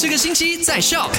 [0.00, 1.10] 这个星期在 Shock。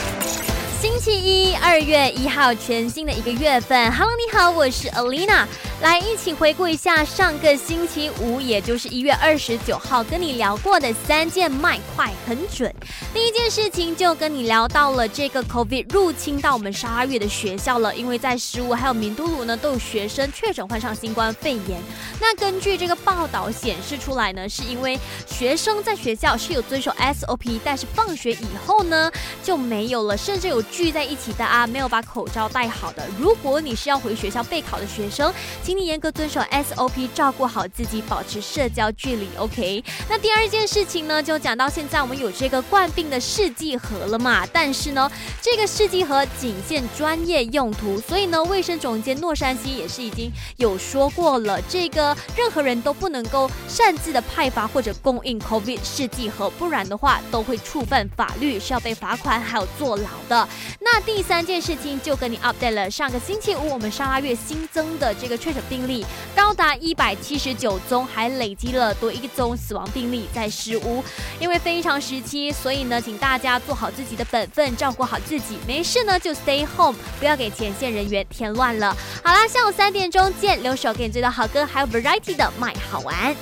[0.99, 3.89] 星期一，二月一号，全新的一个月份。
[3.93, 5.45] Hello，你好，我是 Alina。
[5.79, 12.73] 来，一起回顾一下上个星期五，也就是一月二十九号，跟你聊过的三件卖快很准。
[13.13, 21.81] 第一件事情就跟你聊到了这个 COVID 入侵到我们沙拉越的学校了，因为在十五还有明都鲁呢都有学生确诊患上新冠肺炎。
[22.19, 29.09] 那根据这个报道显示出来呢，是因为学生在学校是有遵守 SOP，但是放学以后呢
[29.41, 33.07] 就没有了，甚至有拒聚在一起的啊，没有把口罩戴好的。
[33.19, 35.31] 如果你是要回学校备考的学生，
[35.61, 39.27] 请你严格遵守 SOP，照顾好自己，保持社交距离。
[39.37, 39.83] OK。
[40.09, 44.47] 那第二件事情呢，就讲到现在我们有这个冠病的试剂盒了嘛？
[44.51, 45.07] 但是呢，
[45.39, 60.49] 这个试剂盒仅限专业用途，所以呢，卫生总监诺山西也是已经有说过了，这个任何人都不能够擅自的派发或者供应 COVID 试剂盒，不然的话都会触犯法律，是要被罚款还有坐牢的。
[60.81, 71.03] 那第三件事情就跟你 update 了，上个星期五我们沙拉月新增的这个确诊病例高达一百七十九宗，还累积了多一宗死亡病例在十五。
[71.37, 75.57] 因为非常时期，所以呢，请大家做好自己的本分，照顾好自己。
[75.67, 78.95] 没事呢就 stay home，不要给前线人员添乱了。
[79.21, 83.35] 好啦，下午三点钟见，留守给你最多好歌，还有 variety 的麦好玩。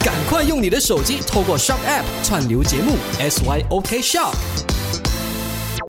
[0.00, 4.65] 赶快用你的手机透过 Shock App 串流节目 SYOK Shock。